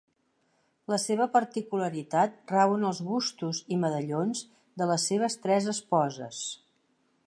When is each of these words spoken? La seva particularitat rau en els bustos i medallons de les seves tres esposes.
La 0.93 0.97
seva 1.03 1.27
particularitat 1.35 2.41
rau 2.55 2.73
en 2.79 2.87
els 2.89 3.03
bustos 3.11 3.63
i 3.77 3.81
medallons 3.85 4.45
de 4.83 4.93
les 4.93 5.09
seves 5.13 5.41
tres 5.49 5.75
esposes. 5.79 6.47